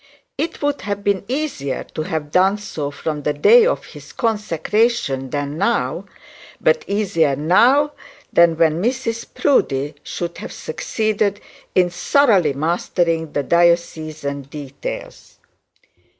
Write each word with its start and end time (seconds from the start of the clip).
It 0.35 0.63
would 0.63 0.81
have 0.81 1.03
been 1.03 1.23
easier 1.27 1.83
to 1.93 2.01
have 2.01 2.31
done 2.31 2.57
so 2.57 2.89
from 2.89 3.21
the 3.21 3.33
day 3.33 3.67
of 3.67 3.85
his 3.85 4.13
consecration 4.13 5.29
than 5.29 5.59
now, 5.59 6.05
but 6.59 6.83
easier 6.87 7.35
now 7.35 7.91
than 8.33 8.57
when 8.57 8.81
Mrs 8.81 9.27
Proudie 9.31 9.93
should 10.01 10.39
have 10.39 10.51
succeeded 10.53 11.39
in 11.75 11.91
thoroughly 11.91 12.53
mastering 12.53 13.31
the 13.33 13.43
diocesan 13.43 14.41
details. 14.41 15.37